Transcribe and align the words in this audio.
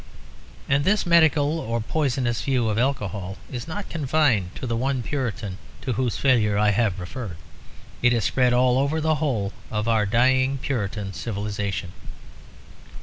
And 0.67 0.83
this 0.83 1.05
medical 1.05 1.59
or 1.59 1.79
poisonous 1.79 2.41
view 2.41 2.69
of 2.69 2.79
alcohol 2.79 3.37
is 3.51 3.67
not 3.67 3.87
confined 3.87 4.55
to 4.55 4.65
the 4.65 4.75
one 4.75 5.03
Puritan 5.03 5.59
to 5.81 5.93
whose 5.93 6.17
failure 6.17 6.57
I 6.57 6.71
have 6.71 6.99
referred, 6.99 7.37
it 8.01 8.11
is 8.11 8.23
spread 8.23 8.51
all 8.51 8.79
over 8.79 8.99
the 8.99 9.21
whole 9.21 9.53
of 9.69 9.87
our 9.87 10.07
dying 10.07 10.57
Puritan 10.57 11.13
civilisation. 11.13 11.91